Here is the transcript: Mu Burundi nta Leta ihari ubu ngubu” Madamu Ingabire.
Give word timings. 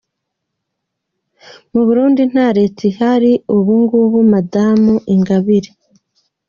Mu 1.73 1.81
Burundi 1.87 2.21
nta 2.31 2.47
Leta 2.57 2.81
ihari 2.91 3.31
ubu 3.55 3.71
ngubu” 3.81 4.17
Madamu 4.31 4.93
Ingabire. 5.13 5.71